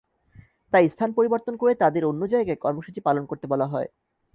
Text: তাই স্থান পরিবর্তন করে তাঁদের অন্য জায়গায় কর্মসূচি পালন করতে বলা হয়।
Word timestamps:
তাই 0.73 0.85
স্থান 0.89 1.09
পরিবর্তন 1.13 1.53
করে 1.55 1.73
তাঁদের 1.75 2.03
অন্য 2.05 2.21
জায়গায় 2.27 2.61
কর্মসূচি 2.61 2.99
পালন 3.01 3.23
করতে 3.25 3.45
বলা 3.47 3.67
হয়। 3.67 3.89